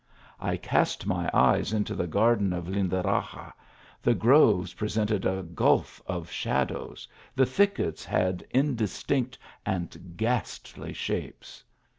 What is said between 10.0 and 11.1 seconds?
ghastly